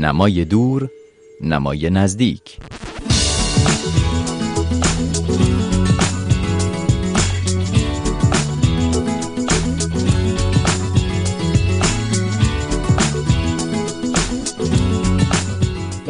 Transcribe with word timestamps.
نمای 0.00 0.44
دور 0.44 0.90
نمای 1.40 1.90
نزدیک. 1.90 2.56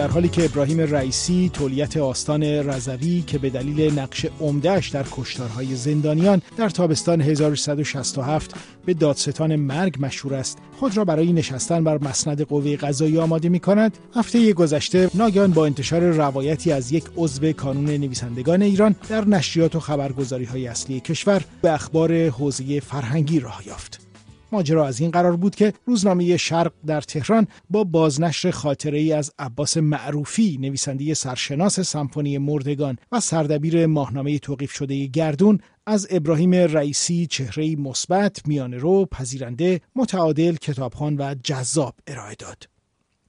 در 0.06 0.12
حالی 0.12 0.28
که 0.28 0.44
ابراهیم 0.44 0.80
رئیسی 0.80 1.50
تولیت 1.52 1.96
آستان 1.96 2.42
رضوی 2.42 3.24
که 3.26 3.38
به 3.38 3.50
دلیل 3.50 3.98
نقش 3.98 4.26
عمدهش 4.40 4.88
در 4.88 5.04
کشتارهای 5.10 5.74
زندانیان 5.74 6.42
در 6.56 6.70
تابستان 6.70 7.20
1367 7.20 8.54
به 8.84 8.94
دادستان 8.94 9.56
مرگ 9.56 9.96
مشهور 10.00 10.34
است 10.34 10.58
خود 10.78 10.96
را 10.96 11.04
برای 11.04 11.32
نشستن 11.32 11.84
بر 11.84 11.98
مسند 11.98 12.42
قوه 12.42 12.76
قضایی 12.76 13.18
آماده 13.18 13.48
می 13.48 13.60
کند 13.60 13.98
هفته 14.14 14.52
گذشته 14.52 15.10
ناگهان 15.14 15.50
با 15.50 15.66
انتشار 15.66 16.00
روایتی 16.00 16.72
از 16.72 16.92
یک 16.92 17.04
عضو 17.16 17.52
کانون 17.52 17.84
نویسندگان 17.84 18.62
ایران 18.62 18.94
در 19.08 19.24
نشریات 19.24 19.76
و 19.76 19.80
خبرگزاری 19.80 20.44
های 20.44 20.66
اصلی 20.66 21.00
کشور 21.00 21.42
به 21.62 21.72
اخبار 21.72 22.28
حوزه 22.28 22.80
فرهنگی 22.80 23.40
راه 23.40 23.62
یافت. 23.66 24.05
ماجرا 24.52 24.86
از 24.86 25.00
این 25.00 25.10
قرار 25.10 25.36
بود 25.36 25.54
که 25.54 25.72
روزنامه 25.86 26.36
شرق 26.36 26.72
در 26.86 27.00
تهران 27.00 27.46
با 27.70 27.84
بازنشر 27.84 28.50
خاطره 28.50 28.98
ای 28.98 29.12
از 29.12 29.32
عباس 29.38 29.76
معروفی 29.76 30.58
نویسنده 30.60 31.14
سرشناس 31.14 31.80
سمفونی 31.80 32.38
مردگان 32.38 32.98
و 33.12 33.20
سردبیر 33.20 33.86
ماهنامه 33.86 34.38
توقیف 34.38 34.72
شده 34.72 35.06
گردون 35.06 35.60
از 35.86 36.06
ابراهیم 36.10 36.54
رئیسی 36.54 37.26
چهره 37.26 37.76
مثبت 37.76 38.42
رو 38.72 39.06
پذیرنده 39.06 39.80
متعادل 39.96 40.56
کتابخان 40.56 41.16
و 41.16 41.34
جذاب 41.42 41.94
ارائه 42.06 42.34
داد. 42.34 42.68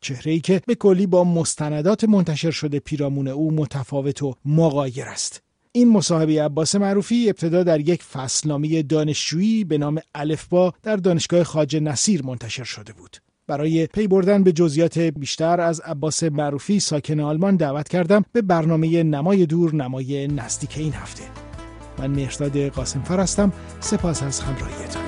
چهره 0.01 0.31
ای 0.31 0.39
که 0.39 0.61
به 0.67 0.75
کلی 0.75 1.07
با 1.07 1.23
مستندات 1.23 2.03
منتشر 2.03 2.51
شده 2.51 2.79
پیرامون 2.79 3.27
او 3.27 3.51
متفاوت 3.51 4.23
و 4.23 4.33
مغایر 4.45 5.05
است. 5.05 5.46
این 5.77 5.89
مصاحبه 5.89 6.43
عباس 6.43 6.75
معروفی 6.75 7.29
ابتدا 7.29 7.63
در 7.63 7.79
یک 7.79 8.03
فصلنامه 8.03 8.83
دانشجویی 8.83 9.63
به 9.63 9.77
نام 9.77 9.99
الفبا 10.15 10.73
در 10.83 10.95
دانشگاه 10.95 11.43
خاج 11.43 11.75
نصیر 11.75 12.25
منتشر 12.25 12.63
شده 12.63 12.93
بود. 12.93 13.17
برای 13.47 13.87
پی 13.87 14.07
بردن 14.07 14.43
به 14.43 14.51
جزئیات 14.51 14.99
بیشتر 14.99 15.61
از 15.61 15.79
عباس 15.79 16.23
معروفی 16.23 16.79
ساکن 16.79 17.19
آلمان 17.19 17.55
دعوت 17.55 17.89
کردم 17.89 18.25
به 18.31 18.41
برنامه 18.41 19.03
نمای 19.03 19.45
دور 19.45 19.75
نمای 19.75 20.27
نزدیک 20.27 20.77
این 20.77 20.93
هفته. 20.93 21.23
من 21.99 22.07
مهرداد 22.07 22.57
قاسم 22.57 22.99
هستم 22.99 23.53
سپاس 23.79 24.23
از 24.23 24.39
همراهیتان. 24.39 25.06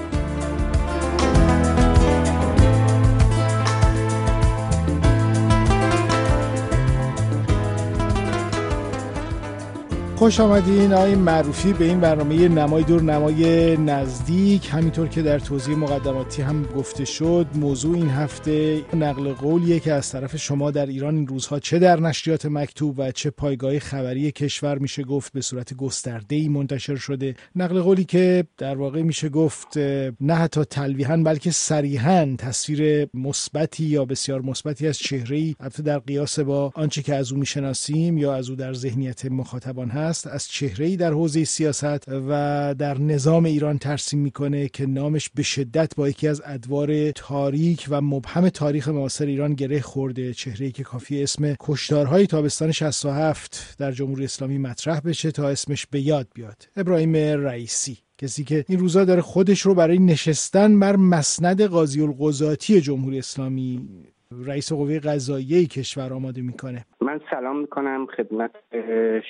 خوش 10.20 10.40
آمدین 10.40 10.94
آقای 10.94 11.16
معروفی 11.16 11.74
به 11.74 11.86
این 11.86 12.00
برنامه 12.00 12.48
نمای 12.48 12.84
دور 12.84 13.02
نمای 13.02 13.78
نزدیک. 13.78 14.70
همینطور 14.72 15.08
که 15.08 15.22
در 15.22 15.40
توضیح 15.40 15.76
مقدماتی 15.76 16.42
هم 16.42 16.64
گفته 16.64 17.06
شد 17.06 17.48
موضوع 17.56 17.96
این 17.96 18.10
هفته 18.10 18.84
نقل 18.94 19.34
قولیه 19.34 19.80
که 19.80 19.94
از 19.94 20.12
طرف 20.12 20.36
شما 20.36 20.72
در 20.72 20.86
ایران 20.86 21.16
این 21.16 21.28
روزها 21.28 21.60
چه 21.60 21.80
در 21.80 22.00
نشریات 22.00 22.46
مکتوب 22.46 22.96
و 22.98 23.12
چه 23.12 23.30
پایگاه 23.30 23.80
خبری 23.80 24.32
کشور 24.32 24.78
میشه 24.78 25.04
گفت 25.04 25.34
به 25.34 25.42
صورت 25.42 25.74
گسترده 25.74 26.36
ای 26.36 26.50
منتشر 26.50 26.96
شده. 26.96 27.36
نقل 27.56 27.82
قولی 27.82 28.04
که 28.04 28.44
در 28.58 28.78
واقع 28.78 29.02
میشه 29.02 29.30
گفت 29.30 29.78
نه 30.22 30.34
حتی 30.34 30.64
تلویحا 30.64 31.18
بلکه 31.18 31.52
صریحا 31.52 32.36
تصویر 32.38 33.08
مثبتی 33.14 33.86
یا 33.86 34.06
بسیار 34.06 34.42
مثبتی 34.42 34.88
از 34.88 34.98
چهره 34.98 35.38
ای 35.38 35.56
در 35.86 36.00
قیاس 36.00 36.40
با 36.40 36.72
آنچه 36.76 37.02
که 37.02 37.16
از 37.16 37.32
او 37.32 37.40
می‌شناسیم 37.40 38.18
یا 38.18 38.34
از 38.34 38.50
او 38.50 38.56
در 38.56 38.74
ذهنیت 38.74 39.26
مخاطبان 39.26 39.90
هست 39.90 40.09
است 40.10 40.28
از 40.28 40.48
چهره 40.48 40.86
ای 40.86 40.98
در 40.98 41.12
حوزه 41.12 41.44
سیاست 41.44 42.08
و 42.08 42.76
در 42.78 42.98
نظام 42.98 43.46
ایران 43.46 43.78
ترسیم 43.78 44.20
می‌کنه 44.20 44.70
که 44.70 44.86
نامش 44.86 45.30
به 45.30 45.44
شدت 45.44 45.96
با 45.96 46.10
یکی 46.10 46.28
از 46.28 46.42
ادوار 46.46 47.12
تاریک 47.12 47.88
و 47.90 48.02
مبهم 48.02 48.50
تاریخ 48.50 48.88
معاصر 48.88 49.26
ایران 49.26 49.54
گره 49.54 49.82
خورده. 49.82 50.34
چهره 50.34 50.66
ای 50.66 50.72
که 50.72 50.84
کافی 50.84 51.24
اسم 51.24 51.56
کشتارهای 51.60 52.28
تابستان 52.28 52.72
67 52.72 53.76
در 53.78 53.92
جمهوری 53.92 54.24
اسلامی 54.24 54.58
مطرح 54.58 55.00
بشه 55.00 55.32
تا 55.32 55.50
اسمش 55.50 55.86
به 55.86 56.02
یاد 56.02 56.28
بیاد. 56.34 56.68
ابراهیم 56.76 57.16
رئیسی 57.16 57.98
کسی 58.18 58.44
که 58.44 58.66
این 58.68 58.80
روزا 58.80 59.06
داره 59.06 59.22
خودش 59.22 59.62
رو 59.62 59.76
برای 59.76 60.00
نشستن 60.00 60.80
بر 60.80 60.96
مسند 60.96 61.62
قاضی 61.62 62.02
القضاتی 62.02 62.82
جمهوری 62.82 63.20
اسلامی 63.20 63.90
رئیس 64.32 64.74
قوه 64.74 65.00
قضاییه 65.00 65.66
کشور 65.66 66.14
آماده 66.14 66.42
می‌کنه. 66.42 66.86
من 67.02 67.22
سلام 67.32 67.60
می‌کنم 67.60 68.08
خدمت 68.18 68.52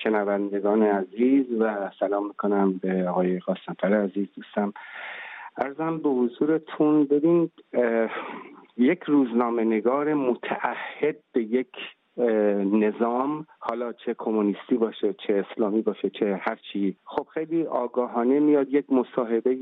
شنوندگان 0.04 0.84
عزیز 0.84 1.46
و 1.60 1.92
سلام 2.00 2.28
می‌کنم 2.28 2.78
به 2.78 3.10
آقای 3.10 3.40
قاسمفر 3.40 3.94
عزیز 3.94 4.28
دوستم. 4.36 4.74
ارزم 5.58 5.98
به 5.98 6.10
حضورتون 6.10 7.06
ببین 7.06 7.52
یک 8.78 9.04
روزنامه 9.04 9.64
نگار 9.64 10.14
متعهد 10.14 11.18
به 11.34 11.44
یک 11.44 11.72
نظام 12.72 13.46
حالا 13.60 13.94
چه 13.94 14.16
کمونیستی 14.18 14.78
باشه 14.78 15.14
چه 15.28 15.46
اسلامی 15.52 15.82
باشه 15.82 16.10
چه 16.10 16.42
هر 16.42 16.60
چی. 16.72 16.96
خب 17.06 17.28
خیلی 17.34 17.64
آگاهانه 17.64 18.40
میاد 18.40 18.70
یک 18.70 18.86
مصاحبه 18.92 19.56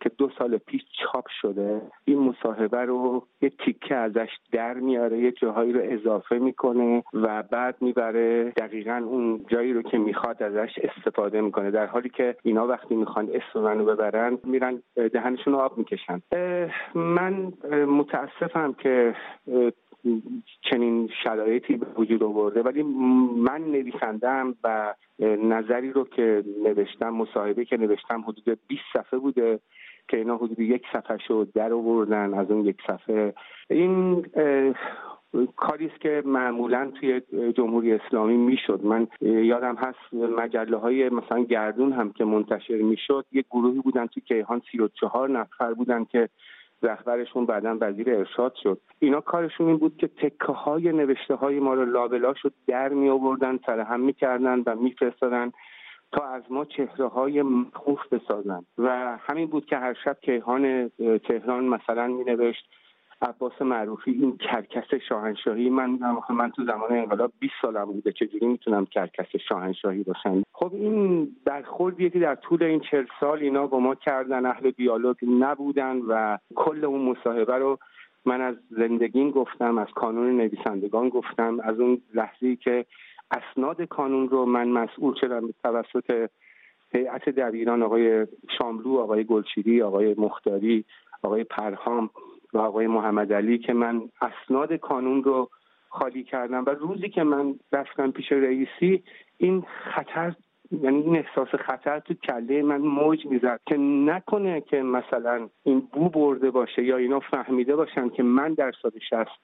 که 0.00 0.10
دو 0.18 0.30
سال 0.38 0.58
پیش 0.58 0.82
چاپ 1.02 1.24
شده. 1.40 1.82
این 2.04 2.18
مصاحبه 2.18 2.78
رو 2.78 3.26
یه 3.42 3.50
تیکه 3.64 3.94
ازش 3.94 4.28
در 4.52 4.74
میاره 4.74 5.18
یه 5.18 5.32
جاهایی 5.32 5.72
رو 5.72 5.80
اضافه 5.82 6.38
می‌کنه 6.38 7.02
و 7.14 7.42
بعد 7.42 7.76
می‌بره 7.80 8.50
دقیقا 8.50 9.02
اون 9.06 9.44
جایی 9.48 9.72
رو 9.72 9.82
که 9.82 9.98
می‌خواد 9.98 10.42
ازش 10.42 10.78
استفاده 10.78 11.40
می‌کنه. 11.40 11.70
در 11.70 11.86
حالی 11.86 12.08
که 12.08 12.36
اینا 12.42 12.66
وقتی 12.66 12.94
می‌خوان 12.94 13.30
اسم 13.34 13.60
منو 13.60 13.84
ببرن 13.84 14.38
میرن 14.44 14.82
دهنشون 14.96 15.52
رو 15.52 15.58
آب 15.58 15.78
می‌کشن. 15.78 16.20
من 16.94 17.52
متاسفم 17.88 18.72
که 18.72 19.14
چنین 20.62 21.08
شرایطی 21.24 21.76
به 21.76 21.86
وجود 21.96 22.22
آورده. 22.22 22.62
ولی 22.62 22.82
من 23.36 23.62
نویسندم 23.64 24.54
و 24.64 24.94
نظری 25.42 25.92
رو 25.92 26.04
که 26.04 26.44
نوشتم 26.64 27.10
مصاحبه 27.10 27.64
که 27.64 27.76
نوشتم 27.76 28.20
حدود 28.20 28.58
20 28.68 28.82
صفحه 28.92 29.18
بوده 29.18 29.60
که 30.08 30.16
اینا 30.16 30.36
حدود 30.36 30.60
یک 30.60 30.82
صفحه 30.92 31.18
شد 31.18 31.48
در 31.54 31.72
آوردن 31.72 32.34
از 32.34 32.50
اون 32.50 32.64
یک 32.64 32.76
صفحه. 32.86 33.34
این 33.70 34.26
کاری 35.56 35.86
است 35.86 36.00
که 36.00 36.22
معمولا 36.26 36.90
توی 37.00 37.20
جمهوری 37.56 37.92
اسلامی 37.92 38.36
می‌شد. 38.36 38.80
من 38.84 39.06
یادم 39.20 39.74
هست 39.74 40.14
مجله 40.14 40.76
های 40.76 41.08
مثلا 41.08 41.44
گردون 41.44 41.92
هم 41.92 42.12
که 42.12 42.24
منتشر 42.24 42.76
می‌شد 42.76 43.24
یک 43.32 43.46
گروهی 43.50 43.78
بودن 43.78 44.06
توی 44.06 44.22
کیهان 44.22 44.62
سی 44.72 44.78
و 44.78 44.88
چهار 44.88 45.30
نفر 45.30 45.74
بودن 45.74 46.04
که 46.04 46.28
رهبرشون 46.82 47.46
بعدا 47.46 47.78
وزیر 47.80 48.10
ارشاد 48.10 48.54
شد. 48.62 48.80
اینا 48.98 49.20
کارشون 49.20 49.66
این 49.66 49.76
بود 49.76 49.96
که 49.96 50.08
تکه 50.08 50.52
های 50.52 50.92
نوشته 50.92 51.34
های 51.34 51.60
ما 51.60 51.74
رو 51.74 51.84
لابلا 51.84 52.34
شد 52.34 52.52
در 52.66 52.88
می 52.88 53.08
آوردن 53.08 53.58
هم 53.66 54.00
می‌کردن 54.00 54.62
و 54.66 54.76
میفرستادن 54.76 55.52
تا 56.12 56.26
از 56.26 56.42
ما 56.50 56.64
چهره 56.64 57.08
های 57.08 57.42
مخوف 57.42 58.12
بسازن. 58.12 58.64
و 58.78 59.18
همین 59.20 59.46
بود 59.46 59.66
که 59.66 59.76
هر 59.76 59.94
شب 60.04 60.16
کیهان 60.22 60.90
تهران 61.28 61.64
مثلا 61.64 62.06
می 62.06 62.24
نوشت 62.24 62.68
عباس 63.24 63.62
معروفی 63.62 64.10
این 64.10 64.36
کرکس 64.36 64.94
شاهنشاهی 65.08 65.70
من 65.70 65.98
من 66.30 66.50
تو 66.50 66.64
زمان 66.64 66.92
انقلاب 66.92 67.32
20 67.38 67.54
سالم 67.62 67.84
بوده 67.84 68.12
چجوری 68.12 68.46
می‌تونم 68.46 68.86
کرکس 68.86 69.36
شاهنشاهی 69.48 70.02
باشم؟ 70.02 70.42
خب 70.52 70.70
این 70.74 71.28
برخوردیه 71.44 72.10
که 72.10 72.18
در 72.18 72.34
طول 72.34 72.62
این 72.62 72.80
چهل 72.80 73.06
سال 73.20 73.38
اینا 73.38 73.66
با 73.66 73.78
ما 73.78 73.94
کردن 73.94 74.46
اهل 74.46 74.70
دیالوگ 74.70 75.16
نبودن 75.22 75.96
و 75.96 76.38
کل 76.54 76.84
اون 76.84 77.00
مصاحبه 77.00 77.58
رو 77.58 77.78
من 78.24 78.40
از 78.40 78.54
زندگیم 78.70 79.30
گفتم 79.30 79.78
از 79.78 79.88
کانون 79.94 80.36
نویسندگان 80.36 81.08
گفتم 81.08 81.60
از 81.60 81.80
اون 81.80 82.02
لحظه 82.14 82.56
که 82.56 82.86
اسناد 83.30 83.82
کانون 83.82 84.28
رو 84.28 84.46
من 84.46 84.68
مسئول 84.68 85.14
شدم 85.20 85.48
توسط 85.64 86.28
هیئت 86.92 87.28
دبیران 87.28 87.82
آقای 87.82 88.26
شاملو 88.58 88.98
آقای 88.98 89.24
گلچیری 89.24 89.82
آقای 89.82 90.14
مختاری 90.18 90.84
آقای 91.22 91.44
پرهام. 91.44 92.10
و 92.54 92.58
آقای 92.58 92.86
محمد 92.86 93.32
علی 93.32 93.58
که 93.58 93.72
من 93.72 94.02
اسناد 94.20 94.72
کانون 94.72 95.24
رو 95.24 95.50
خالی 95.88 96.24
کردم 96.24 96.64
و 96.66 96.70
روزی 96.70 97.08
که 97.08 97.22
من 97.22 97.54
رفتم 97.72 98.10
پیش 98.10 98.32
رئیسی 98.32 99.02
این 99.38 99.64
خطر 99.94 100.34
یعنی 100.82 101.00
این 101.00 101.16
احساس 101.16 101.48
خطر 101.48 102.00
تو 102.00 102.14
کله 102.14 102.62
من 102.62 102.80
موج 102.80 103.26
می‌زد 103.26 103.60
که 103.66 103.76
نکنه 103.76 104.60
که 104.60 104.82
مثلا 104.82 105.48
این 105.62 105.88
بو 105.92 106.08
برده 106.08 106.50
باشه 106.50 106.84
یا 106.84 106.96
اینا 106.96 107.20
فهمیده 107.20 107.76
باشن 107.76 108.08
که 108.08 108.22
من 108.22 108.54
در 108.54 108.72
سال 108.82 108.92
شست 109.10 109.40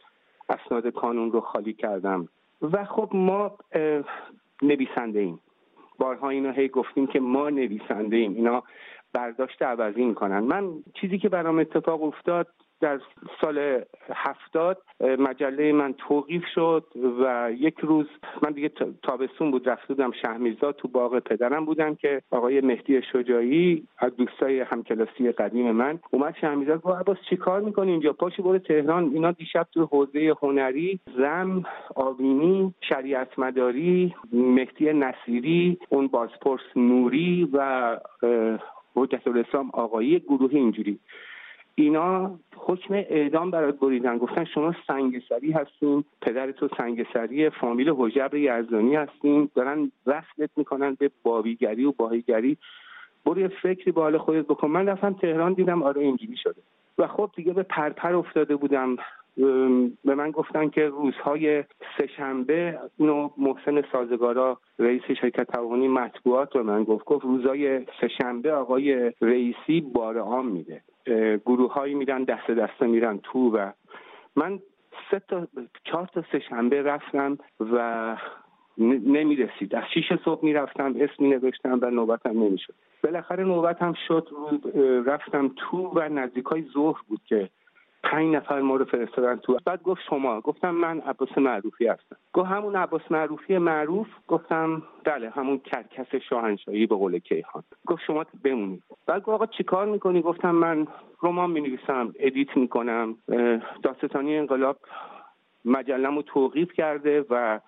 اسناد 0.48 0.88
کانون 0.88 1.32
رو 1.32 1.40
خالی 1.40 1.72
کردم. 1.72 2.28
و 2.62 2.84
خب 2.84 3.10
ما 3.12 3.56
نویسنده 4.62 5.20
ایم. 5.20 5.40
بارها 5.98 6.28
اینا 6.28 6.50
هی 6.50 6.68
گفتیم 6.68 7.06
که 7.06 7.20
ما 7.20 7.50
نویسنده 7.50 8.16
ایم. 8.16 8.34
اینا 8.34 8.62
برداشت 9.12 9.62
عوضی 9.62 10.04
می‌کنن. 10.04 10.40
من 10.40 10.72
چیزی 10.94 11.18
که 11.18 11.28
برام 11.28 11.58
اتفاق 11.58 12.02
افتاد 12.02 12.46
در 12.80 13.00
سال 13.40 13.84
هفتاد 14.14 14.78
مجله 15.00 15.72
من 15.72 15.92
توقیف 15.92 16.44
شد 16.54 16.84
و 17.20 17.52
یک 17.58 17.74
روز 17.80 18.06
من 18.42 18.50
دیگه 18.52 18.70
تابستون 19.02 19.50
بود 19.50 19.68
رفته 19.68 19.94
بودم 19.94 20.72
تو 20.72 20.88
باغ 20.88 21.18
پدرم 21.18 21.64
بودم 21.64 21.94
که 21.94 22.22
آقای 22.30 22.60
مهدی 22.60 23.02
شجاعی 23.02 23.86
از 23.98 24.16
دوستای 24.16 24.60
همکلاسی 24.60 25.32
قدیم 25.32 25.70
من 25.70 25.98
اومد 26.10 26.34
شهمیزاد 26.40 26.82
گفت 26.82 27.00
عباس 27.00 27.16
چی 27.30 27.36
کار 27.36 27.60
می‌کنی 27.60 27.90
اینجا؟ 27.90 28.12
پاشی 28.12 28.42
برو 28.42 28.58
تهران. 28.58 29.10
اینا 29.14 29.32
دیشب 29.32 29.66
تو 29.74 29.86
حوزه 29.86 30.34
هنری 30.42 31.00
زم 31.16 31.62
آبینی 31.94 32.74
شریعت 32.80 33.38
مداری 33.38 34.14
مهدی 34.32 34.92
نصیری 34.92 35.78
اون 35.88 36.06
بازپرس 36.06 36.76
نوری 36.76 37.48
و 37.52 37.96
حجت 38.94 39.26
الاسلام 39.26 39.70
آقایی 39.72 40.18
گروه 40.18 40.54
اینجوری. 40.54 40.98
اینا 41.80 42.38
حکم 42.56 42.94
اعدام 42.94 43.50
برات 43.50 43.78
بریدن. 43.78 44.18
گفتن 44.18 44.44
شما 44.44 44.74
سنگسری 44.86 45.52
هستین 45.52 46.04
پدر 46.22 46.52
تو 46.52 46.68
سنگسری 46.78 47.50
فامیل 47.50 47.94
حجبر 47.96 48.36
یزدانی 48.36 48.96
هستین. 48.96 49.50
دارن 49.54 49.92
وصلت 50.06 50.50
می‌کنن 50.56 50.94
به 50.94 51.10
بابیگری 51.22 51.84
و 51.84 51.92
باهیگری. 51.92 52.56
برو 53.24 53.40
یه 53.40 53.48
فکری 53.48 53.92
به 53.92 54.00
حال 54.00 54.18
خودت 54.18 54.46
بکن. 54.46 54.68
من 54.68 54.88
رفتم 54.88 55.12
تهران 55.12 55.52
دیدم 55.52 55.82
آره 55.82 56.02
اینجوری 56.02 56.36
شده. 56.36 56.62
و 56.98 57.06
خب 57.06 57.30
دیگه 57.36 57.52
به 57.52 57.62
پرپر 57.62 58.14
افتاده 58.14 58.56
بودم. 58.56 58.96
به 60.04 60.14
من 60.14 60.31
گفتن 60.31 60.69
که 60.69 60.88
روزهای 60.88 61.64
سهشنبه 61.98 62.78
اینو 62.96 63.31
محسن 63.37 63.82
سازگارا 63.92 64.60
رئیس 64.78 65.02
شرکت 65.20 65.42
تعاونی 65.42 65.88
مطبوعات 65.88 66.52
به 66.52 66.62
من 66.62 66.84
گفت. 66.84 67.04
گفت 67.04 67.25
روزای 67.25 67.87
سهشنبه 68.00 68.52
آقای 68.52 69.12
رئیسی 69.20 69.81
بار 69.81 70.19
عام 70.19 70.46
میده. 70.46 70.82
گروه 71.46 71.72
هایی 71.72 71.94
میرن 71.94 72.25
دست 72.25 72.50
دسته 72.50 72.87
میرن 72.87 73.19
تو 73.19 73.56
و 73.56 73.70
من 74.37 74.58
سه 75.10 75.22
تا 75.28 75.46
چهار 75.84 76.06
تا 76.06 76.25
سهشنبه 76.32 76.82
رفتم 76.82 77.38
و 77.60 78.16
نمی‌رسید. 78.78 79.75
از 79.75 79.84
شیش 79.94 80.12
صبح 80.25 80.44
می‌رفتم 80.44 80.94
اسمی 81.00 81.28
نوشتم 81.28 81.78
و 81.82 81.90
نوبتم 81.90 82.31
نمی‌شد. 82.42 82.75
بالاخره 83.04 83.44
نوبتم 83.44 83.92
شد 84.08 84.28
رفتم 85.06 85.50
تو 85.56 85.92
و 85.94 86.08
نزدیک 86.08 86.44
های 86.44 86.64
ظهر 86.75 87.00
بود 87.08 87.20
که 87.26 87.50
پنج 88.02 88.35
نفر 88.35 88.61
ما 88.61 88.76
رو 88.76 88.85
فرستادن 88.85 89.37
تو. 89.37 89.56
بعد 89.64 89.82
گفت 89.82 90.00
شما. 90.11 90.41
گفتم 90.41 90.70
من 90.70 91.00
عباس 91.00 91.38
معروفی 91.38 91.87
هستم. 91.87 92.17
گفت 92.32 92.49
همون 92.49 92.76
عباس 92.76 93.02
معروفی 93.11 93.58
معروف؟ 93.58 94.06
گفتم 94.29 94.82
بله 95.05 95.31
همون 95.31 95.58
کرکس 95.58 96.14
شاهنشاهی 96.14 96.87
به 96.87 96.94
قول 96.94 97.19
کیهان. 97.19 97.62
گفت 97.87 98.02
شما 98.06 98.25
بمونید. 98.44 98.82
بعد 99.06 99.23
گفت 99.23 99.29
آقا 99.29 99.47
چیکار 99.47 99.87
می‌کنی؟ 99.87 100.23
گفتم 100.23 100.50
من 100.50 100.87
رمان 101.23 101.50
می‌نویسم 101.50 102.14
edit 102.19 102.56
می‌کنم. 102.56 103.17
دادستانی 103.82 104.37
انقلاب 104.37 104.76
مجلم 105.64 106.17
رو 106.17 106.23
توقیف 106.23 106.73
کرده 106.73 107.25
و 107.31 107.61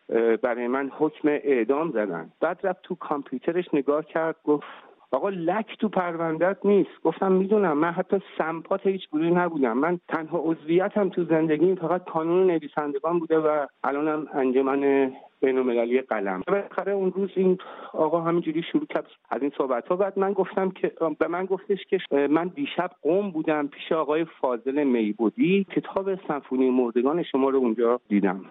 برای 0.43 0.69
من 0.69 0.91
حکم 0.99 1.29
اعدام 1.29 1.91
زدن. 1.91 2.33
بعد 2.41 2.61
رفت 2.63 2.83
تو 2.83 2.95
کامپیوترش 2.95 3.65
نگاه 3.73 4.05
کرد 4.05 4.37
گفت 4.45 4.67
آقا 5.13 5.29
لک 5.29 5.77
تو 5.79 5.89
پروندت 5.89 6.57
نیست. 6.65 7.03
گفتم 7.05 7.33
می‌دونم. 7.33 7.79
من 7.79 7.91
حتی 7.91 8.17
سمپات 8.39 8.87
هیچ 8.87 9.09
گروهی 9.13 9.31
نبودم. 9.31 9.79
من 9.79 9.99
تنها 10.09 10.39
عضویتم 10.39 11.09
تو 11.09 11.25
زندگی 11.25 11.75
فقط 11.75 12.05
کانون 12.05 12.47
نویسندگان 12.47 13.19
بوده 13.19 13.39
و 13.39 13.67
الانم 13.85 14.27
انجمن 14.35 15.13
بین 15.41 15.59
المللی 15.59 16.01
قلم. 16.01 16.43
بالاخره 16.47 16.93
اون 16.93 17.13
روز 17.13 17.31
این 17.35 17.59
آقا 17.93 18.21
همینجوری 18.21 18.63
شروع 18.63 18.87
کرد 18.87 19.07
از 19.31 19.43
این 19.43 19.53
صحبت 19.59 19.89
ها 19.89 19.97
بعد 19.97 20.19
من 20.19 20.33
گفتم 20.33 20.71
که 20.71 20.93
به 21.19 21.29
من 21.29 21.45
گفتش 21.45 21.79
که 21.91 21.99
من 22.31 22.49
دیشب 22.49 22.91
قوم 23.03 23.31
بودم 23.31 23.67
پیش 23.67 23.93
آقای 23.93 24.25
فاضل 24.41 24.85
میبودی 24.85 25.65
کتاب 25.65 26.15
سمفونی 26.29 26.71
مردگان 26.71 27.23
شما 27.23 27.49
رو 27.49 27.59
اونجا 27.59 28.01
دیدم. 28.09 28.45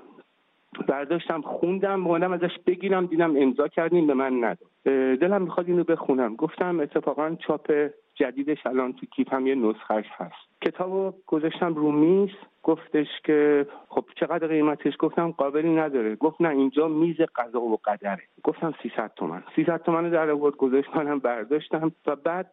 برداشتم 0.88 1.42
خوندم 1.42 2.04
بودم 2.04 2.32
ازش 2.32 2.60
بگیرم 2.68 3.06
دیدم 3.06 3.36
امضا 3.38 3.68
کردیم 3.68 4.08
به 4.08 4.14
من 4.14 4.44
نداد. 4.44 4.70
دلم 5.18 5.42
می‌خواد 5.42 5.68
اینو 5.68 5.84
بخونم. 5.84 6.36
گفتم 6.36 6.80
اتفاقا 6.80 7.36
چاپ 7.48 7.90
جدیدش 8.16 8.66
الان 8.66 8.94
تو 8.94 9.06
کیفم 9.06 9.48
یه 9.48 9.56
نسخهش 9.56 10.06
هست. 10.18 10.62
کتابو 10.62 11.14
گذاشتم 11.28 11.74
رو 11.74 11.92
میز 11.92 12.30
گفتش 12.64 13.08
که 13.24 13.68
خب 13.90 14.06
چقدر 14.16 14.48
قیمتش؟ 14.48 14.94
گفتم 15.00 15.32
قابلی 15.32 15.76
نداره. 15.76 16.16
گفت 16.16 16.42
نه 16.42 16.50
اینجا 16.50 16.88
میز 16.88 17.22
قضا 17.36 17.62
و 17.62 17.80
قدره. 17.86 18.22
گفتم 18.44 18.74
300 18.84 19.12
تومن. 19.16 19.44
300 19.56 19.84
تومن 19.84 20.10
در 20.10 20.30
آورد 20.30 20.56
گذاشت 20.56 20.96
منم 20.96 21.20
برداشتم. 21.20 21.92
و 22.08 22.16
بعد 22.16 22.52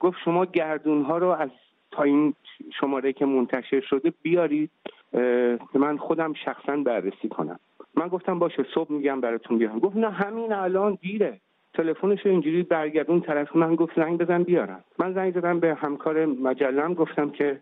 گفت 0.00 0.18
شما 0.24 0.44
گردون 0.44 1.02
ها 1.02 1.18
رو 1.18 1.28
از 1.28 1.50
تا 1.90 2.02
این 2.02 2.34
شماره 2.80 3.12
که 3.12 3.26
منتشر 3.26 3.80
شده 3.80 4.12
بیارید. 4.22 4.70
من 5.74 5.96
خودم 5.96 6.32
شخصا 6.32 6.76
بررسی 6.76 7.28
کنم. 7.28 7.58
من 7.96 8.08
گفتم 8.08 8.38
باشه 8.38 8.66
صبح 8.74 8.92
میگم 8.92 9.20
براتون 9.20 9.58
بیارم. 9.58 9.78
گفت 9.78 9.96
نه 9.96 10.10
همین 10.10 10.52
الان 10.52 10.98
دیره. 11.00 11.40
تلفنش 11.74 12.26
اینجوری 12.26 12.62
برگردون 12.62 13.20
طرف 13.20 13.56
من 13.56 13.74
گفت 13.74 13.96
زنگ 13.96 14.18
بزن 14.18 14.42
بیارم. 14.42 14.84
من 14.98 15.12
زنگ 15.12 15.34
زدم 15.34 15.60
به 15.60 15.74
همکار 15.74 16.26
مجلم 16.26 16.94
گفتم 16.94 17.30
که 17.30 17.60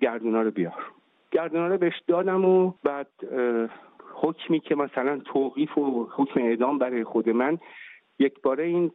گردونا 0.00 0.42
رو 0.42 0.50
بیار. 0.50 0.84
گردونا 1.30 1.68
رو 1.68 1.78
بهش 1.78 2.00
دادم 2.06 2.44
و 2.44 2.72
بعد 2.84 3.08
حکمی 4.14 4.60
که 4.60 4.74
مثلا 4.74 5.18
توقیف 5.24 5.78
و 5.78 6.08
حکم 6.16 6.40
اعدام 6.40 6.78
برای 6.78 7.04
خود 7.04 7.28
من 7.28 7.58
یک 8.18 8.42
باره 8.42 8.64
این 8.64 8.90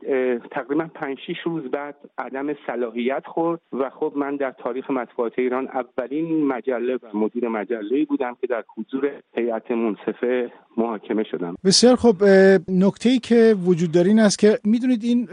تقریبا 0.52 0.90
پنج 0.96 1.18
شیش 1.26 1.38
روز 1.46 1.64
بعد 1.72 1.96
عدم 2.18 2.54
صلاحیت 2.68 3.24
خورد 3.26 3.60
و 3.74 3.90
خب 3.90 4.14
من 4.16 4.36
در 4.36 4.52
تاریخ 4.52 4.90
مطبوعات 4.90 5.40
ایران 5.40 5.68
اولین 5.68 6.48
مجله 6.48 6.96
و 6.96 7.18
مدیر 7.18 7.48
مجله 7.48 8.06
بودم 8.06 8.38
که 8.42 8.48
در 8.48 8.64
حضور 8.78 9.12
هیئت 9.36 9.72
منصفه 9.72 10.52
محاکمه 10.78 11.24
شدم. 11.24 11.56
بسیار 11.66 11.96
خب 11.96 12.24
نکته 12.68 13.10
ای 13.10 13.20
که 13.20 13.56
وجود 13.66 13.92
داره 13.92 14.08
این 14.08 14.20
است 14.20 14.40
که 14.40 14.60
می‌دونید 14.64 15.04
این 15.04 15.28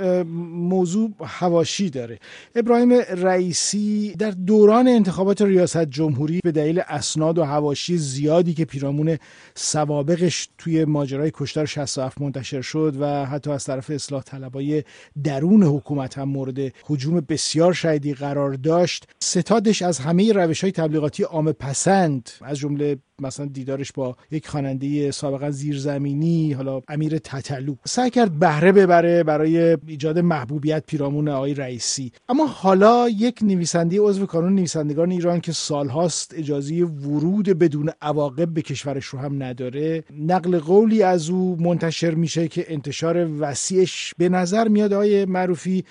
موضوع 0.52 1.10
هواشی 1.24 1.90
داره. 1.90 2.18
ابراهیم 2.56 2.92
رئیسی 3.22 4.14
در 4.18 4.30
دوران 4.30 4.88
انتخابات 4.88 5.42
ریاست 5.42 5.84
جمهوری 5.84 6.40
به 6.44 6.52
دلیل 6.52 6.80
اسناد 6.88 7.38
و 7.38 7.44
هواشی 7.44 7.96
زیادی 7.96 8.54
که 8.54 8.64
پیرامون 8.64 9.16
سوابقش 9.54 10.48
توی 10.58 10.84
ماجرای 10.84 11.30
کشتار 11.34 11.66
67 11.66 12.20
منتشر 12.20 12.60
شد 12.60 12.92
و 13.00 13.06
حتی 13.06 13.50
از 13.50 13.75
طرف 13.76 13.90
اصلاح 13.90 14.22
طلبای 14.22 14.84
درون 15.24 15.62
حکومت 15.62 16.18
هم 16.18 16.28
مورد 16.28 16.58
حجوم 16.84 17.20
بسیار 17.20 17.72
شدیدی 17.72 18.14
قرار 18.14 18.52
داشت. 18.52 19.08
ستادش 19.20 19.82
از 19.82 19.98
همه 19.98 20.32
روش 20.32 20.60
های 20.60 20.72
تبلیغاتی 20.72 21.22
عام 21.22 21.52
پسند 21.52 22.30
از 22.42 22.58
جمله 22.58 22.98
مثلا 23.22 23.46
دیدارش 23.46 23.92
با 23.92 24.16
یک 24.30 24.48
خواننده 24.48 25.10
سابقا 25.10 25.50
زیرزمینی 25.50 26.52
حالا 26.52 26.80
امیر 26.88 27.18
تتلو. 27.18 27.74
سعی 27.84 28.10
کرد 28.10 28.38
بهره 28.38 28.72
ببره 28.72 29.22
برای 29.22 29.76
ایجاد 29.86 30.18
محبوبیت 30.18 30.84
پیرامون 30.86 31.28
آقای 31.28 31.54
رئیسی. 31.54 32.12
اما 32.28 32.46
حالا 32.46 33.08
یک 33.08 33.38
نویسنده 33.42 34.00
عضو 34.00 34.26
کانون 34.26 34.54
نویسندگان 34.54 35.10
ایران 35.10 35.40
که 35.40 35.52
سالهاست 35.52 36.34
اجازه 36.36 36.74
ورود 36.84 37.48
بدون 37.48 37.90
عواقب 38.02 38.48
به 38.48 38.62
کشورش 38.62 39.06
رو 39.06 39.18
هم 39.18 39.42
نداره 39.42 40.04
نقل 40.18 40.58
قولی 40.58 41.02
از 41.02 41.30
او 41.30 41.56
منتشر 41.60 42.14
میشه 42.14 42.48
که 42.48 42.72
انتشار 42.72 43.28
وسیعش 43.40 44.14
به 44.18 44.28
نظر 44.28 44.68
میاد 44.68 44.92
آقای 44.92 45.24
معروفی 45.24 45.84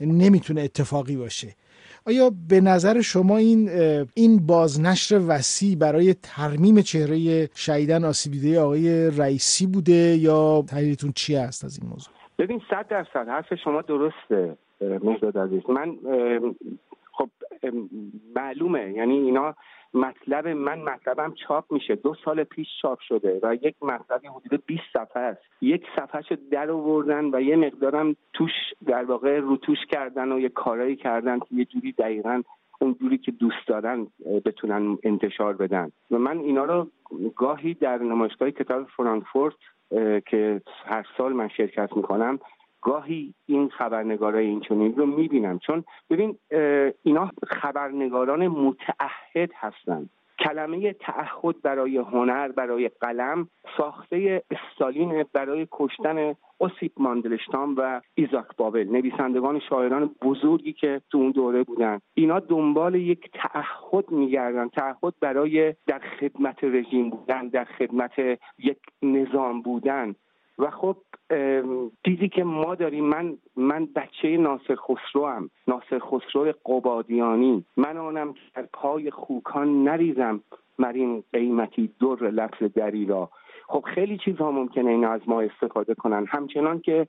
نمی‌تونه 0.00 0.60
اتفاقی 0.60 1.16
باشه. 1.16 1.54
آیا 2.06 2.30
به 2.48 2.60
نظر 2.60 3.00
شما 3.00 3.36
این 3.36 3.68
این 4.14 4.46
بازنشر 4.46 5.20
وسیع 5.28 5.76
برای 5.76 6.14
ترمیم 6.14 6.80
چهره 6.80 7.48
شهیدن 7.54 8.04
آسیب 8.04 8.56
آقای 8.56 9.10
رئیسی 9.10 9.66
بوده 9.66 10.16
یا 10.20 10.64
تحلیلتون 10.68 11.12
چی 11.12 11.36
است 11.36 11.64
از 11.64 11.78
این 11.78 11.90
موضوع؟ 11.90 12.14
ببین 12.38 12.60
صد 12.70 12.88
درصد. 12.88 13.28
حرف 13.28 13.54
شما 13.64 13.82
درسته 13.82 14.56
مهداد 14.80 15.38
عزیز. 15.38 15.62
من 15.68 15.96
خب 17.12 17.28
معلومه. 18.36 18.92
یعنی 18.96 19.14
اینا 19.14 19.54
مطلب 19.94 20.48
من 20.48 20.82
مطلبم 20.82 21.34
چاپ 21.48 21.72
میشه. 21.72 21.94
دو 21.94 22.14
سال 22.24 22.44
پیش 22.44 22.68
چاپ 22.82 23.00
شده 23.00 23.40
و 23.42 23.54
یک 23.54 23.74
مطلبی 23.82 24.26
حدود 24.26 24.62
20 24.66 24.82
صفحه 24.92 25.22
است. 25.22 25.42
یک 25.60 25.84
صفحه 25.96 26.38
در 26.50 26.70
آوردن 26.70 27.24
و 27.24 27.40
یه 27.40 27.56
مقدارم 27.56 28.16
توش 28.32 28.52
در 28.86 29.04
واقع 29.04 29.38
روتوش 29.38 29.78
کردن 29.88 30.32
و 30.32 30.40
یه 30.40 30.48
کارایی 30.48 30.96
کردن 30.96 31.38
که 31.38 31.54
یه 31.54 31.64
جوری 31.64 31.92
دقیقا 31.92 32.42
اون 32.80 32.94
جوری 33.00 33.18
که 33.18 33.32
دوست 33.32 33.66
دارن 33.66 34.06
بتونن 34.44 34.98
انتشار 35.02 35.56
بدن. 35.56 35.92
و 36.10 36.18
من 36.18 36.38
اینا 36.38 36.64
رو 36.64 36.90
گاهی 37.36 37.74
در 37.74 37.98
نمایشگاه 37.98 38.50
کتاب 38.50 38.88
فرانکفورت 38.96 39.54
که 40.26 40.62
هر 40.84 41.06
سال 41.16 41.32
من 41.32 41.48
شرکت 41.48 41.96
می‌کنم 41.96 42.38
گاهی 42.82 43.34
این 43.46 43.68
خبرنگارای 43.68 44.46
این 44.46 44.60
چونین 44.60 44.96
رو 44.96 45.06
می‌بینم. 45.06 45.58
چون 45.58 45.84
ببین 46.10 46.38
اینا 47.02 47.30
خبرنگاران 47.46 48.48
متعهد 48.48 49.50
هستن. 49.54 50.08
کلمه 50.44 50.92
تعهد 50.92 51.62
برای 51.62 51.96
هنر 51.96 52.48
برای 52.48 52.90
قلم 53.00 53.48
ساخته 53.76 54.42
استالین 54.50 55.24
برای 55.32 55.68
کشتن 55.70 56.34
اوسیپ 56.58 56.92
ماندلشتام 56.96 57.74
و 57.78 58.00
ایزاک 58.14 58.46
بابل 58.56 58.84
نویسندگان 58.84 59.60
شاعران 59.68 60.10
بزرگی 60.22 60.72
که 60.72 61.00
تو 61.10 61.18
اون 61.18 61.30
دوره 61.30 61.62
بودن. 61.62 62.00
اینا 62.14 62.40
دنبال 62.40 62.94
یک 62.94 63.30
تعهد 63.32 64.10
میگردن. 64.10 64.68
تعهد 64.68 65.14
برای 65.20 65.74
در 65.86 66.00
خدمت 66.20 66.64
رژیم 66.64 67.10
بودن 67.10 67.48
در 67.48 67.64
خدمت 67.64 68.18
یک 68.58 68.78
نظام 69.02 69.62
بودن. 69.62 70.14
و 70.60 70.70
خب 70.70 70.96
دیدی 72.04 72.28
که 72.28 72.44
ما 72.44 72.74
داریم 72.74 73.04
من 73.04 73.38
من 73.56 73.88
بچه 73.96 74.36
ناصر 74.36 74.76
خسرو 74.76 75.26
هم 75.26 75.50
ناصر 75.68 75.98
خسرو 75.98 76.52
قبادیانی. 76.66 77.64
من 77.76 77.96
آنم 77.96 78.32
که 78.32 78.40
در 78.54 78.68
پای 78.72 79.10
خوکان 79.10 79.84
نریزم 79.84 80.40
مرین 80.78 81.24
قیمتی 81.32 81.90
در 82.00 82.30
لفظ 82.30 82.62
دری 82.62 83.06
را. 83.06 83.30
خب 83.68 83.84
خیلی 83.94 84.18
چیزها 84.18 84.50
ممکنه 84.50 84.90
این 84.90 85.04
از 85.04 85.20
ما 85.26 85.40
استفاده 85.40 85.94
کنن. 85.94 86.26
همچنان 86.28 86.80
که 86.80 87.06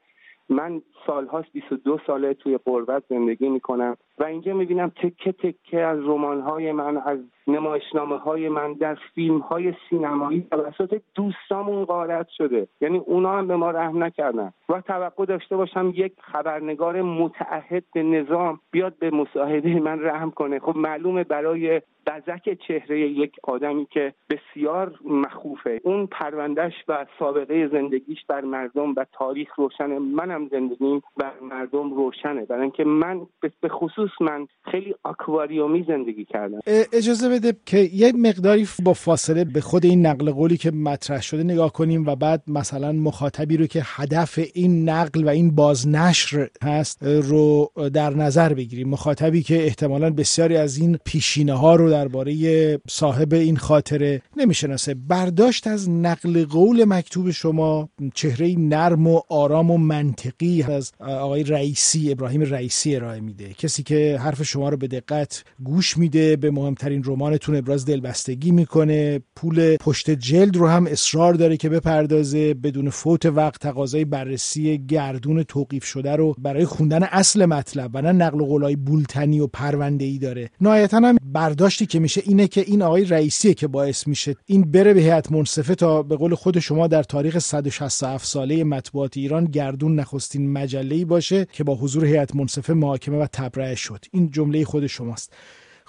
من 0.49 0.81
سالهاست 1.07 1.51
22 1.53 1.99
ساله 2.07 2.33
توی 2.33 2.57
قربت 2.57 3.03
زندگی 3.09 3.49
می‌کنم 3.49 3.97
و 4.17 4.23
اینجا 4.23 4.53
می‌بینم 4.53 4.89
تکه 4.89 5.31
تکه 5.31 5.79
از 5.79 5.99
رمانهای 5.99 6.71
من 6.71 6.97
از 6.97 7.19
نمایشنامه 7.55 8.17
های 8.17 8.49
من 8.49 8.73
در 8.73 8.97
فیلم 9.15 9.39
های 9.39 9.73
سینمایی 9.89 10.47
توسط 10.51 11.01
دوستامون 11.15 11.85
غارت 11.85 12.27
شده. 12.37 12.67
یعنی 12.81 12.97
اونا 12.97 13.37
هم 13.37 13.47
به 13.47 13.55
ما 13.55 13.71
رحم 13.71 14.03
نکردن. 14.03 14.53
و 14.69 14.81
توقع 14.81 15.25
داشته 15.25 15.57
باشم 15.57 15.93
یک 15.95 16.13
خبرنگار 16.21 17.01
متعهد 17.01 17.83
به 17.93 18.03
نظام 18.03 18.59
بیاد 18.71 18.93
به 18.99 19.09
مصاحبه 19.11 19.79
من 19.79 20.03
رحم 20.03 20.31
کنه. 20.31 20.59
خب 20.59 20.77
معلومه 20.77 21.23
برای 21.23 21.81
بزک 22.07 22.57
چهره 22.67 22.99
یک 22.99 23.31
آدمی 23.43 23.85
که 23.85 24.13
بسیار 24.29 24.99
مخوفه. 25.05 25.81
اون 25.83 26.05
پروندهش 26.05 26.73
و 26.87 27.05
سابقه 27.19 27.67
زندگیش 27.67 28.25
بر 28.27 28.41
مردم 28.41 28.93
و 28.97 29.05
تاریخ 29.13 29.55
روشنه. 29.55 29.99
منم 29.99 30.47
زندگیم 30.47 31.01
بر 31.17 31.33
مردم 31.41 31.93
روشنه. 31.93 32.45
برای 32.45 32.61
اینکه 32.61 32.83
من 32.83 33.21
به 33.61 33.69
خصوص 33.69 34.09
من 34.21 34.47
خیلی 34.71 34.95
آکواریومی 35.03 35.85
زندگی 35.87 36.25
کردم. 36.25 36.59
اجازه 36.93 37.29
بده 37.41 37.57
که 37.65 37.77
یه 37.77 38.11
مقداری 38.11 38.67
با 38.83 38.93
فاصله 38.93 39.43
به 39.43 39.61
خود 39.61 39.85
این 39.85 40.05
نقل 40.05 40.31
قولی 40.31 40.57
که 40.57 40.71
مطرح 40.71 41.21
شده 41.21 41.43
نگاه 41.43 41.73
کنیم 41.73 42.05
و 42.07 42.15
بعد 42.15 42.43
مثلا 42.47 42.91
مخاطبی 42.91 43.57
رو 43.57 43.67
که 43.67 43.81
هدف 43.85 44.39
این 44.53 44.89
نقل 44.89 45.23
و 45.23 45.29
این 45.29 45.55
بازنشر 45.55 46.47
هست 46.63 47.03
رو 47.03 47.71
در 47.93 48.15
نظر 48.15 48.53
بگیریم. 48.53 48.89
مخاطبی 48.89 49.43
که 49.43 49.65
احتمالا 49.65 50.09
بسیاری 50.09 50.57
از 50.57 50.77
این 50.77 50.97
پیشینه 51.05 51.53
ها 51.53 51.75
رو 51.75 51.89
درباره 51.89 52.79
صاحب 52.89 53.33
این 53.33 53.57
خاطره 53.57 54.21
نمی‌شناسه. 54.37 54.93
برداشت 54.93 55.67
از 55.67 55.89
نقل 55.89 56.45
قول 56.45 56.85
مکتوب 56.85 57.31
شما 57.31 57.89
چهره 58.13 58.55
نرم 58.59 59.07
و 59.07 59.21
آرام 59.29 59.71
و 59.71 59.77
منطقی 59.77 60.63
از 60.63 60.91
آقای 60.99 61.43
رئیسی 61.43 62.11
ابراهیم 62.11 62.41
رئیسی 62.41 62.95
ارائه 62.95 63.19
میده. 63.19 63.53
کسی 63.53 63.83
که 63.83 64.17
حرف 64.21 64.43
شما 64.43 64.69
رو 64.69 64.77
به 64.77 64.87
دقت 64.87 65.43
گوش 65.63 65.97
میده 65.97 66.35
به 66.35 66.51
مهمترین 66.51 67.03
رمانتون 67.21 67.55
ابراز 67.55 67.85
دلبستگی 67.85 68.51
می‌کنه. 68.51 69.19
پول 69.35 69.77
پشت 69.77 70.11
جلد 70.11 70.57
رو 70.57 70.67
هم 70.67 70.87
اصرار 70.87 71.33
داره 71.33 71.57
که 71.57 71.69
بپردازه. 71.69 72.53
بدون 72.53 72.89
فوت 72.89 73.25
وقت 73.25 73.61
تقاضای 73.61 74.05
بررسی 74.05 74.85
گردون 74.87 75.43
توقیف 75.43 75.85
شده 75.85 76.15
رو 76.15 76.35
برای 76.37 76.65
خوندن 76.65 77.03
اصل 77.03 77.45
مطلب 77.45 77.91
و 77.93 78.01
نه 78.01 78.11
نقل 78.11 78.45
قولای 78.45 78.75
بولتنی 78.75 79.39
و 79.39 79.47
پرونده 79.47 80.05
ای 80.05 80.17
داره. 80.17 80.49
نهایتا 80.61 80.97
هم 80.97 81.17
برداشتی 81.23 81.85
که 81.85 81.99
میشه 81.99 82.21
اینه 82.25 82.47
که 82.47 82.61
این 82.61 82.81
آقای 82.81 83.05
رئیسیه 83.05 83.53
که 83.53 83.67
باعث 83.67 84.07
میشه 84.07 84.35
این 84.45 84.71
بره 84.71 84.93
به 84.93 85.01
هیئت 85.01 85.31
منصفه 85.31 85.75
تا 85.75 86.03
به 86.03 86.15
قول 86.15 86.35
خود 86.35 86.59
شما 86.59 86.87
در 86.87 87.03
تاریخ 87.03 87.39
167 87.39 88.25
ساله 88.25 88.63
مطبوعات 88.63 89.17
ایران 89.17 89.45
گردون 89.45 89.95
نخستین 89.95 90.51
مجله 90.51 91.05
باشه 91.05 91.47
که 91.51 91.63
با 91.63 91.75
حضور 91.75 92.05
هیئت 92.05 92.35
منصفه 92.35 92.73
محاکمه 92.73 93.17
و 93.17 93.27
تبرئه 93.33 93.75
شد. 93.75 94.05
این 94.11 94.29
جمله 94.31 94.65
خود 94.65 94.87
شماست. 94.87 95.33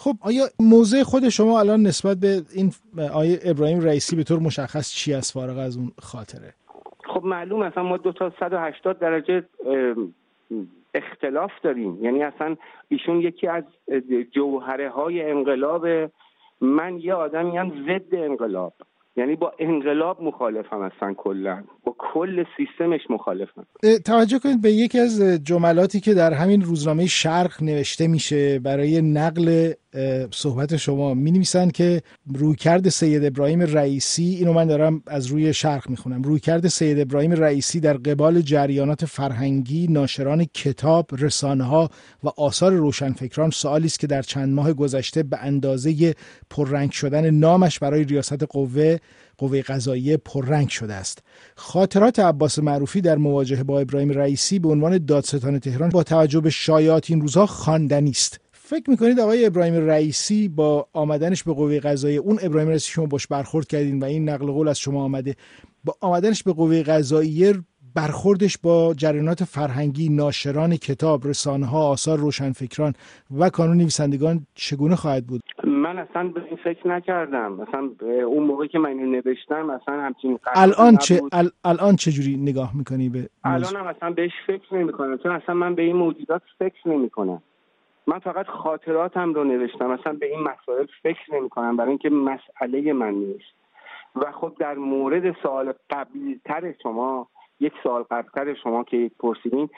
خب 0.04 0.16
آیا 0.20 0.44
موضع 0.60 1.02
خود 1.02 1.28
شما 1.28 1.60
الان 1.60 1.80
نسبت 1.80 2.16
به 2.16 2.42
این 2.54 2.70
آیه 3.14 3.38
ابراهیم 3.44 3.80
رئیسی 3.80 4.16
به 4.16 4.24
طور 4.24 4.38
مشخص 4.38 4.94
چی 4.94 5.14
است 5.14 5.32
فارغ 5.32 5.58
از 5.58 5.76
اون 5.76 5.92
خاطره؟ 5.98 6.54
خب 7.04 7.24
معلوم 7.24 7.62
اصلا 7.62 7.82
ما 7.82 7.96
دو 7.96 8.12
تا 8.12 8.32
180 8.40 8.98
درجه 8.98 9.44
اختلاف 10.94 11.50
داریم. 11.62 12.04
یعنی 12.04 12.22
اصلا 12.22 12.56
ایشون 12.88 13.20
یکی 13.20 13.46
از 13.46 13.64
جوهره 14.34 14.90
های 14.90 15.30
انقلاب 15.30 15.86
من 16.60 16.98
یه 16.98 17.14
آدمی 17.14 17.56
هم 17.58 17.70
ضد 17.86 18.14
انقلاب. 18.14 18.72
یعنی 19.16 19.36
با 19.36 19.52
انقلاب 19.58 20.22
مخالفم 20.22 20.80
اصلا 20.80 21.14
کلا. 21.14 21.64
با 21.84 21.91
کل 22.14 22.44
سیستمش 22.56 23.00
مخالفم 23.10 23.66
توجه 24.04 24.38
کنید 24.38 24.62
به 24.62 24.72
یکی 24.72 24.98
از 24.98 25.20
جملاتی 25.20 26.00
که 26.00 26.14
در 26.14 26.32
همین 26.32 26.62
روزنامه 26.62 27.06
شرق 27.06 27.62
نوشته 27.62 28.06
میشه 28.06 28.58
برای 28.58 29.02
نقل 29.02 29.72
صحبت 30.30 30.76
شما. 30.76 31.14
می 31.14 31.30
نویسن 31.30 31.68
که 31.68 32.02
رویکرد 32.34 32.88
سید 32.88 33.24
ابراهیم 33.24 33.60
رئیسی 33.60 34.24
اینو 34.24 34.52
من 34.52 34.66
دارم 34.66 35.02
از 35.06 35.26
روی 35.26 35.54
شرق 35.54 35.90
می‌خونم. 35.90 36.22
رویکرد 36.22 36.66
سید 36.66 36.98
ابراهیم 36.98 37.32
رئیسی 37.32 37.80
در 37.80 37.96
قبال 37.96 38.40
جریانات 38.40 39.04
فرهنگی 39.04 39.86
ناشران 39.90 40.44
کتاب 40.44 41.10
رسانه 41.18 41.64
ها 41.64 41.90
و 42.24 42.28
آثار 42.28 42.72
روشنفکران 42.72 43.50
سوالی 43.50 43.86
است 43.86 44.00
که 44.00 44.06
در 44.06 44.22
چند 44.22 44.54
ماه 44.54 44.72
گذشته 44.72 45.22
به 45.22 45.38
اندازه 45.38 46.14
پررنگ 46.50 46.90
شدن 46.90 47.30
نامش 47.30 47.78
برای 47.78 48.04
ریاست 48.04 48.44
قوه 48.44 48.98
قوه 49.38 49.62
قضاییه 49.62 50.16
پررنگ 50.16 50.68
شده 50.68 50.94
است. 50.94 51.22
خاطرات 51.56 52.18
عباس 52.18 52.58
معروفی 52.58 53.00
در 53.00 53.16
مواجهه 53.16 53.62
با 53.62 53.80
ابراهیم 53.80 54.10
رئیسی 54.10 54.58
به 54.58 54.68
عنوان 54.68 54.98
دادستان 54.98 55.58
تهران 55.58 55.88
با 55.88 56.02
توجه 56.02 56.40
به 56.40 56.50
شایعات 56.50 57.10
این 57.10 57.20
روزها 57.20 57.46
خواندنی 57.46 58.10
است. 58.10 58.40
فکر 58.52 58.90
می‌کنید 58.90 59.20
آقای 59.20 59.46
ابراهیم 59.46 59.74
رئیسی 59.74 60.48
با 60.48 60.88
آمدنش 60.92 61.42
به 61.42 61.52
قوه 61.52 61.80
قضاییه 61.80 62.20
اون 62.20 62.38
ابراهیم 62.42 62.68
رئیسی 62.68 62.90
شما 62.90 63.06
باش 63.06 63.26
برخورد 63.26 63.66
کردین 63.66 63.98
و 63.98 64.04
این 64.04 64.28
نقل 64.28 64.46
قول 64.46 64.68
از 64.68 64.78
شما 64.78 65.04
آمده 65.04 65.36
با 65.84 65.96
آمدنش 66.00 66.42
به 66.42 66.52
قوه 66.52 66.82
قضاییه 66.82 67.54
برخوردش 67.94 68.58
با 68.58 68.94
جریانات 68.94 69.44
فرهنگی 69.44 70.08
ناشران 70.08 70.76
کتاب 70.76 71.26
رسانه 71.26 71.66
ها 71.66 71.88
آثار 71.88 72.18
روشنفکران 72.18 72.94
و 73.30 73.50
کانون 73.50 73.76
نویسندگان 73.76 74.46
چگونه 74.54 74.96
خواهد 74.96 75.26
بود؟ 75.26 75.42
من 75.92 75.98
اصلا 75.98 76.28
به 76.28 76.44
این 76.44 76.56
فکر 76.56 76.88
نکردم. 76.88 77.52
مثلا 77.52 77.90
اون 78.26 78.42
موقعی 78.42 78.68
که 78.68 78.78
من 78.78 78.90
نوشتم 78.90 79.70
اصلا 79.70 80.02
همچین 80.02 80.38
الان 80.54 80.96
چه 80.96 81.20
الان 81.64 81.96
چه 81.96 82.10
جوری 82.10 82.36
نگاه 82.36 82.76
می‌کنی 82.76 83.08
به 83.08 83.28
الان 83.44 83.76
هم 83.76 83.86
اصلا 83.86 84.10
بهش 84.10 84.32
فکر 84.46 84.74
نمی‌کنم 84.74 85.18
چون 85.18 85.32
اصلا 85.32 85.54
من 85.54 85.74
به 85.74 85.82
این 85.82 85.96
موجودات 85.96 86.42
فکر 86.58 86.88
نمی‌کنم. 86.88 87.42
من 88.06 88.18
فقط 88.18 88.46
خاطراتم 88.46 89.34
رو 89.34 89.44
نوشتم 89.44 89.90
اصلا 89.90 90.12
به 90.12 90.26
این 90.26 90.40
مسائل 90.40 90.86
فکر 91.02 91.34
نمی 91.34 91.48
کنم 91.48 91.76
برای 91.76 91.88
اینکه 91.88 92.10
مسئله 92.10 92.92
من 92.92 93.14
نیست. 93.14 93.54
و 94.16 94.32
خب 94.32 94.52
در 94.58 94.74
مورد 94.74 95.36
سوال 95.42 95.72
قبلتر 95.90 96.74
شما 96.82 97.28
یک 97.60 97.72
سوال 97.82 98.02
قبلتر 98.02 98.54
شما 98.54 98.84
که 98.84 99.10
پرسیدین 99.18 99.68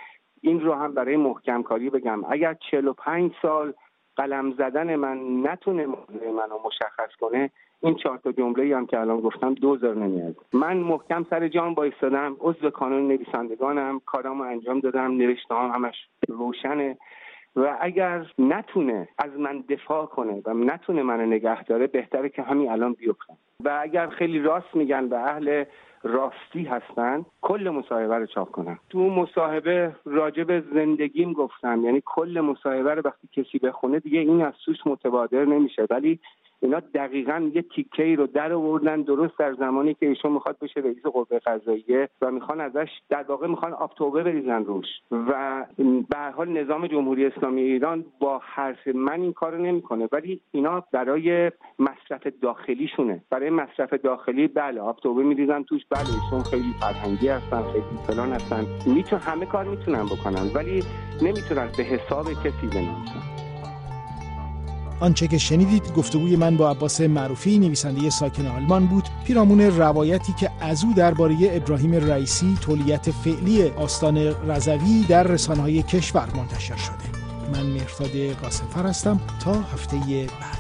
این 0.41 0.61
رو 0.61 0.75
هم 0.75 0.95
برای 0.95 1.17
محکم 1.17 1.63
کاری 1.63 1.91
بگم. 1.91 2.25
اگر 2.29 2.57
45 2.71 3.33
سال 3.43 3.75
قلم 4.17 4.53
زدن 4.53 4.97
من 4.97 5.47
نتونه 5.47 5.87
موضوع 5.87 6.31
منو 6.31 6.59
مشخص 6.67 7.17
کنه. 7.21 7.51
این 7.81 7.95
چهار 7.95 8.19
تا 8.19 8.33
جمله 8.33 8.77
هم 8.77 8.87
که 8.87 9.01
الان 9.01 9.21
گفتم 9.21 9.55
دوزار 9.55 9.95
نمیاد. 9.95 10.37
من 10.53 10.77
محکم 10.77 11.27
سر 11.31 11.49
جان 11.49 11.75
بایستادم 11.75 12.37
عضو 12.41 12.71
کانون 12.71 13.09
نویسندگانم 13.09 14.01
کارامو 14.07 14.43
انجام 14.43 14.81
دادم 14.81 15.13
نوشته 15.13 15.55
همش 15.55 15.95
روشنه. 16.29 16.97
و 17.57 17.77
اگر 17.81 18.27
نتونه 18.39 19.09
از 19.19 19.31
من 19.39 19.65
دفاع 19.69 20.07
کنه 20.07 20.43
و 20.47 20.55
نتونه 20.55 21.03
منو 21.03 21.27
نگه 21.27 21.65
داره 21.65 21.87
بهتره 21.87 22.29
که 22.29 22.43
همین 22.43 22.71
الان 22.71 22.93
بیفتم. 22.93 23.37
و 23.65 23.79
اگر 23.83 24.09
خیلی 24.09 24.39
راست 24.39 24.75
میگن 24.75 25.05
و 25.05 25.15
اهل 25.15 25.65
راستی 26.03 26.65
هستن 26.65 27.25
کل 27.43 27.71
مصاحبه 27.71 28.19
رو 28.19 28.27
چاپ 28.27 28.51
کنن 28.51 28.79
تو 28.91 28.99
مصاحبه 28.99 29.97
راجع 30.05 30.45
به 30.45 30.65
زندگیم 30.75 31.33
گفتم. 31.33 31.85
یعنی 31.85 32.03
کل 32.05 32.41
مصاحبه 32.41 32.95
رو 32.95 33.03
وقتی 33.05 33.29
کسی 33.33 33.59
بخونه 33.59 33.99
دیگه 33.99 34.21
این 34.21 34.43
از 34.43 34.55
سوش 34.65 34.77
متبادر 34.87 35.45
نمیشه. 35.45 35.87
ولی 35.91 36.21
اینا 36.61 36.81
دقیقا 36.95 37.51
یه 37.55 37.63
تیکه 37.63 38.03
ای 38.03 38.17
رو 38.17 38.27
در 38.27 38.53
آوردن 38.53 39.03
درست 39.03 39.39
در 39.39 39.55
زمانی 39.55 39.95
که 39.95 40.09
ایشون 40.09 40.33
می‌خواد 40.33 40.59
بشه 40.59 40.81
رئیس 40.81 41.03
قوه 41.03 41.39
قضاییه 41.39 42.09
و 42.23 42.31
می‌خوان 42.31 42.61
ازش 42.61 42.89
در 43.09 43.23
واقع 43.23 43.47
می‌خوان 43.47 43.73
آبتوبه 43.73 44.23
بریزن 44.23 44.65
روش. 44.65 44.87
و 45.11 45.65
به 46.09 46.19
حال 46.37 46.49
نظام 46.49 46.87
جمهوری 46.87 47.27
اسلامی 47.27 47.61
ایران 47.63 48.05
با 48.21 48.41
حرف 48.45 48.89
من 48.89 49.21
این 49.21 49.33
کارو 49.33 49.59
نمی‌کنه. 49.59 50.09
ولی 50.13 50.41
اینا 50.53 50.85
برای 50.93 51.53
مصرف 51.79 52.27
داخلیشونه. 52.43 53.23
برای 53.31 53.51
مصرف 53.51 53.95
داخلی 53.95 54.47
بله 54.49 54.81
آبتوبه 54.81 55.23
میریزن 55.23 55.63
توش. 55.63 55.83
بله 55.91 56.01
ایشون 56.01 56.43
خیلی 56.43 56.75
فرهنگی 56.81 57.29
هستن 57.29 57.63
خیلی 57.63 57.85
فلان 58.07 58.33
هستن. 58.33 58.65
میتون 58.95 59.19
همه 59.19 59.47
کار 59.47 59.65
می‌تونن 59.65 60.05
بکنن 60.05 60.47
ولی 60.55 60.83
نمی‌تونن 61.23 61.69
به 61.77 61.83
حساب 61.83 62.25
کسی 62.33 62.67
بنویسن 62.67 63.44
آنچه 65.01 65.27
که 65.27 65.39
شنیدید 65.39 65.93
گفتگوی 65.93 66.37
من 66.37 66.57
با 66.57 66.71
عباس 66.71 67.01
معروفی 67.01 67.59
نویسنده 67.59 68.11
ساکن 68.11 68.47
آلمان 68.47 68.87
بود. 68.87 69.05
پیرامون 69.27 69.61
روایتی 69.61 70.33
که 70.33 70.51
از 70.61 70.85
او 70.85 70.95
درباره 70.95 71.37
ابراهیم 71.43 71.95
رئیسی 71.95 72.59
تولیت 72.61 73.11
فعلی 73.11 73.63
آستان 73.63 74.19
رضوی 74.49 75.05
در 75.09 75.23
رسانه‌های 75.23 75.83
کشور 75.83 76.29
منتشر 76.37 76.77
شده. 76.77 77.25
من 77.53 77.67
مهرداد 77.67 78.37
قاسمفر 78.43 78.87
هستم. 78.87 79.21
تا 79.45 79.53
هفته 79.53 79.97
بعد. 79.97 80.54